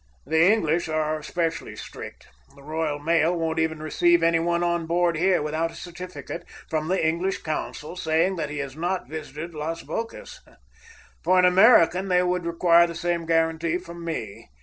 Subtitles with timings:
[0.25, 2.27] The English are especially strict.
[2.55, 6.87] The Royal Mail won't even receive any one on board here without a certificate from
[6.87, 10.39] the English consul saying he has not visited Las Bocas.
[11.23, 14.49] For an American they would require the same guarantee from me.